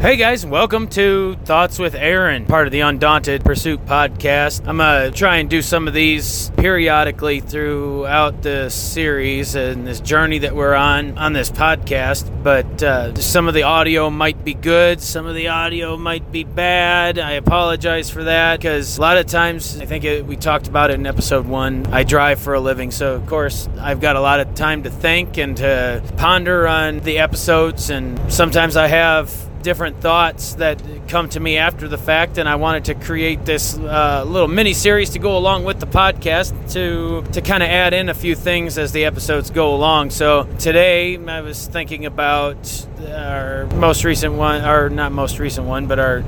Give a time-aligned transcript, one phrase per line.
[0.00, 4.64] Hey guys, welcome to Thoughts with Aaron, part of the Undaunted Pursuit podcast.
[4.68, 9.98] I'm going to try and do some of these periodically throughout the series and this
[9.98, 12.44] journey that we're on on this podcast.
[12.44, 16.44] But uh, some of the audio might be good, some of the audio might be
[16.44, 17.18] bad.
[17.18, 20.90] I apologize for that because a lot of times, I think it, we talked about
[20.90, 22.92] it in episode one, I drive for a living.
[22.92, 27.00] So, of course, I've got a lot of time to think and to ponder on
[27.00, 32.38] the episodes, and sometimes I have different thoughts that come to me after the fact,
[32.38, 35.86] and I wanted to create this uh, little mini series to go along with the
[35.86, 40.10] podcast to to kind of add in a few things as the episodes go along.
[40.10, 45.86] So today I was thinking about our most recent one, or not most recent one,
[45.86, 46.24] but our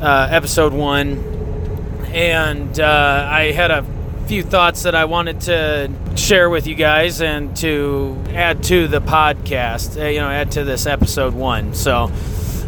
[0.00, 1.18] uh, episode one,
[2.12, 3.84] and uh, I had a
[4.26, 9.00] few thoughts that I wanted to share with you guys and to add to the
[9.00, 11.74] podcast, uh, you know, add to this episode one.
[11.74, 12.10] So.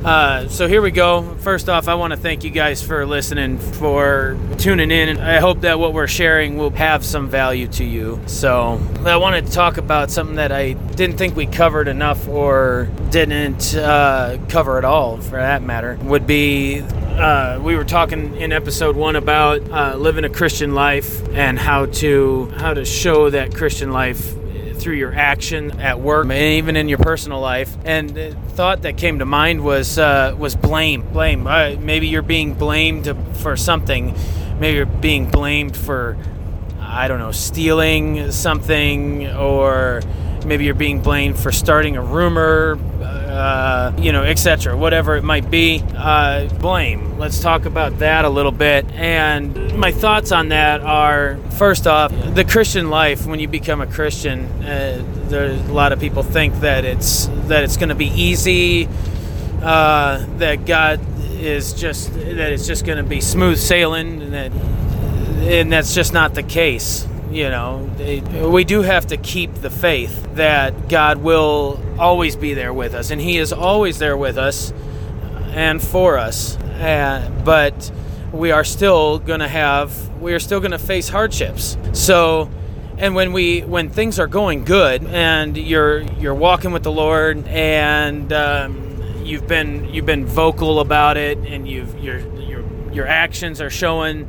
[0.04, 1.34] Uh, so here we go.
[1.40, 5.18] First off, I want to thank you guys for listening, for tuning in.
[5.18, 8.20] I hope that what we're sharing will have some value to you.
[8.26, 12.88] So I wanted to talk about something that I didn't think we covered enough or
[13.10, 18.52] didn't uh, cover at all, for that matter, would be uh, we were talking in
[18.52, 23.52] episode one about uh, living a Christian life and how to how to show that
[23.52, 24.36] Christian life
[24.78, 27.76] through your action at work and even in your personal life.
[27.84, 31.02] And the thought that came to mind was uh, was blame.
[31.12, 31.46] Blame.
[31.46, 34.14] Uh, maybe you're being blamed for something.
[34.58, 36.16] Maybe you're being blamed for
[36.80, 40.00] I don't know stealing something or
[40.46, 42.76] maybe you're being blamed for starting a rumor
[43.28, 44.76] uh, you know, etc.
[44.76, 47.18] Whatever it might be, uh, blame.
[47.18, 48.90] Let's talk about that a little bit.
[48.92, 53.26] And my thoughts on that are first off, the Christian life.
[53.26, 57.64] When you become a Christian, uh, there's a lot of people think that it's that
[57.64, 58.88] it's going to be easy,
[59.62, 61.00] uh, that God
[61.34, 66.12] is just that it's just going to be smooth sailing, and that and that's just
[66.12, 67.90] not the case you know,
[68.50, 73.10] we do have to keep the faith that God will always be there with us,
[73.10, 74.72] and He is always there with us
[75.50, 76.56] and for us.
[76.56, 77.90] Uh, but
[78.32, 81.76] we are still going to have, we are still going to face hardships.
[81.92, 82.50] So,
[82.98, 87.46] and when we when things are going good and you're you're walking with the Lord
[87.46, 93.60] and um, you've been you've been vocal about it and you've your your your actions
[93.60, 94.28] are showing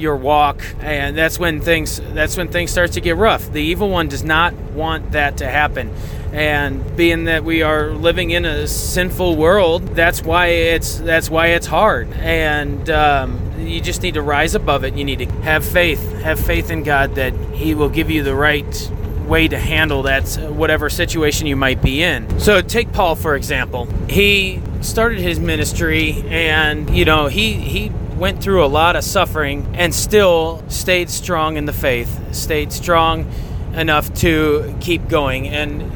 [0.00, 3.52] your walk and that's when things that's when things start to get rough.
[3.52, 5.94] The evil one does not want that to happen.
[6.32, 11.48] And being that we are living in a sinful world that's why it's that's why
[11.48, 12.12] it's hard.
[12.14, 14.94] And um, you just need to rise above it.
[14.94, 18.34] You need to have faith have faith in god that he will give you the
[18.34, 18.90] right
[19.26, 22.40] way to handle that whatever situation you might be in.
[22.40, 23.86] So take paul for example.
[24.08, 29.66] He started his ministry and you know he he went through a lot of suffering
[29.74, 33.26] and still stayed strong in the faith, stayed strong
[33.74, 35.48] enough to keep going.
[35.48, 35.90] And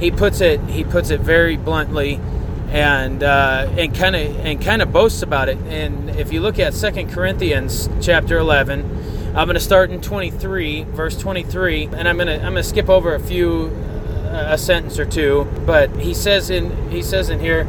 [0.00, 2.20] he puts it he puts it very bluntly
[2.68, 5.56] and uh, and kind of and kind of boasts about it.
[5.68, 10.84] And if you look at Second Corinthians chapter 11, I'm going to start in 23,
[10.84, 13.70] verse 23, and I'm going to I'm going to skip over a few
[14.26, 17.66] uh, a sentence or two, but he says in he says in here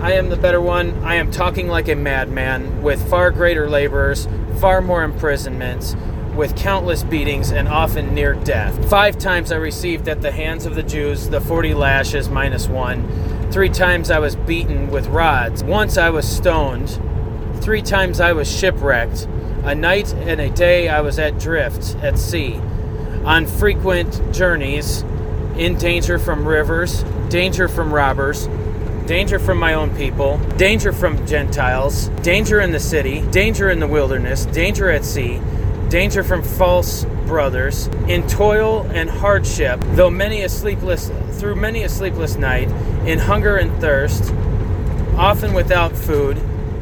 [0.00, 1.02] I am the better one.
[1.04, 4.28] I am talking like a madman, with far greater labors,
[4.60, 5.96] far more imprisonments,
[6.34, 8.90] with countless beatings, and often near death.
[8.90, 13.08] Five times I received at the hands of the Jews the forty lashes minus one.
[13.50, 15.64] Three times I was beaten with rods.
[15.64, 17.00] Once I was stoned.
[17.62, 19.26] Three times I was shipwrecked.
[19.64, 22.60] A night and a day I was at drift at sea,
[23.24, 25.02] on frequent journeys,
[25.56, 28.46] in danger from rivers, danger from robbers
[29.06, 33.86] danger from my own people, danger from Gentiles, danger in the city, danger in the
[33.86, 35.40] wilderness, danger at sea,
[35.88, 41.88] danger from false brothers, in toil and hardship, though many a sleepless through many a
[41.88, 42.68] sleepless night,
[43.06, 44.32] in hunger and thirst,
[45.16, 46.36] often without food,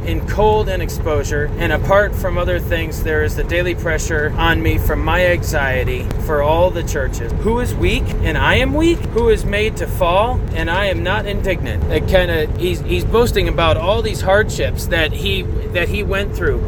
[0.07, 4.63] in cold and exposure, and apart from other things, there is the daily pressure on
[4.63, 7.33] me from my anxiety for all the churches.
[7.43, 8.99] Who is weak and I am weak?
[8.99, 11.85] Who is made to fall and I am not indignant?
[11.85, 16.37] It kind of he's he's boasting about all these hardships that he that he went
[16.37, 16.63] through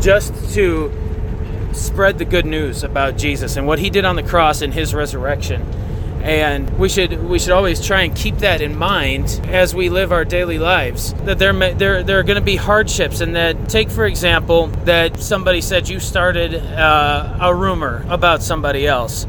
[0.00, 0.92] just to
[1.72, 4.92] spread the good news about Jesus and what he did on the cross and his
[4.92, 5.64] resurrection
[6.22, 10.12] and we should we should always try and keep that in mind as we live
[10.12, 13.68] our daily lives that there may, there there are going to be hardships and that
[13.70, 19.26] take for example that somebody said you started uh, a rumor about somebody else.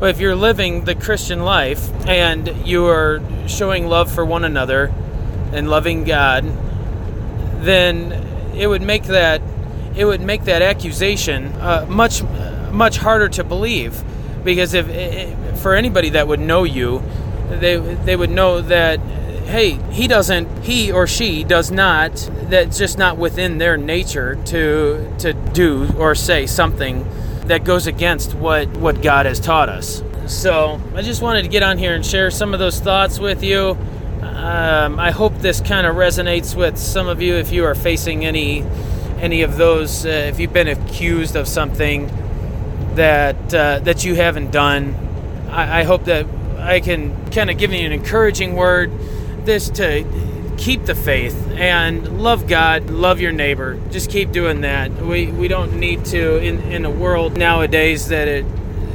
[0.00, 4.94] If you're living the Christian life and you are showing love for one another
[5.52, 6.44] and loving God,
[7.62, 8.12] then
[8.56, 9.42] it would make that
[9.94, 12.22] it would make that accusation uh, much
[12.72, 14.02] much harder to believe
[14.44, 17.02] because if for anybody that would know you,
[17.48, 19.00] they they would know that
[19.50, 25.12] hey, he doesn't, he or she does not, that's just not within their nature to
[25.18, 27.06] to do or say something
[27.46, 30.02] that goes against what what God has taught us.
[30.26, 33.42] So I just wanted to get on here and share some of those thoughts with
[33.42, 33.76] you.
[34.22, 38.24] Um, I hope this kind of resonates with some of you if you are facing
[38.24, 38.64] any
[39.18, 40.06] any of those.
[40.06, 42.08] Uh, if you've been accused of something
[42.96, 44.94] that uh, that you haven't done,
[45.50, 46.26] I, I hope that
[46.58, 48.92] I can kind of give you an encouraging word
[49.44, 50.04] this to
[50.58, 53.80] keep the faith and love God, love your neighbor.
[53.90, 54.92] Just keep doing that.
[54.92, 58.44] We we don't need to in in a world nowadays that it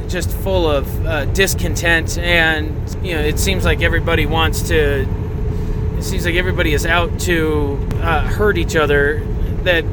[0.08, 2.72] just full of uh, discontent and
[3.04, 5.00] you know it seems like everybody wants to
[5.98, 9.20] it seems like everybody is out to uh, hurt each other
[9.64, 9.84] that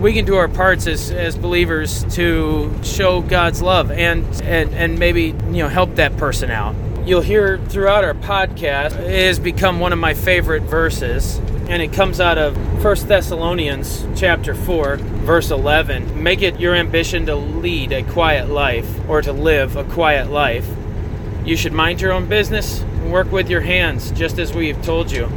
[0.00, 4.98] we can do our parts as, as believers to show God's love and, and and
[4.98, 6.74] maybe you know help that person out.
[7.06, 11.38] You'll hear throughout our podcast it has become one of my favorite verses
[11.68, 17.26] and it comes out of 1 Thessalonians chapter 4 verse 11 make it your ambition
[17.26, 20.68] to lead a quiet life or to live a quiet life.
[21.44, 24.84] You should mind your own business and work with your hands just as we have
[24.84, 25.30] told you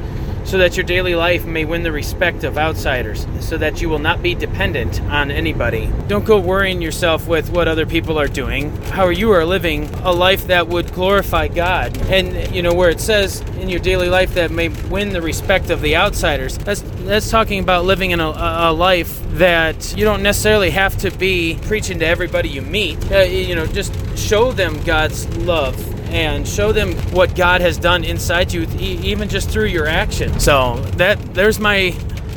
[0.49, 3.99] so that your daily life may win the respect of outsiders, so that you will
[3.99, 5.91] not be dependent on anybody.
[6.07, 10.11] Don't go worrying yourself with what other people are doing, how you are living a
[10.11, 11.95] life that would glorify God.
[12.09, 15.69] And, you know, where it says in your daily life that may win the respect
[15.69, 20.23] of the outsiders, that's, that's talking about living in a, a life that you don't
[20.23, 22.97] necessarily have to be preaching to everybody you meet.
[23.11, 25.77] Uh, you know, just show them God's love
[26.09, 30.39] and show them what God has done inside you, even just through your action.
[30.39, 31.95] So that there's my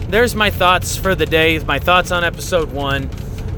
[0.08, 1.58] there's my thoughts for the day.
[1.60, 3.08] My thoughts on episode one.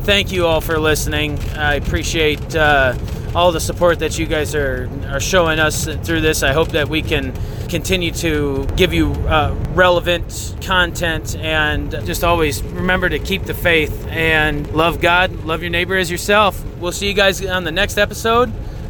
[0.04, 1.38] Thank you all for listening.
[1.56, 2.94] I appreciate uh,
[3.34, 6.42] all the support that you guys are are showing us through this.
[6.42, 7.32] I hope that we can
[7.68, 14.06] continue to give you uh, relevant content and just always remember to keep the faith
[14.08, 16.62] and love God, love your neighbor as yourself.
[16.78, 18.52] We'll see you guys on the next episode.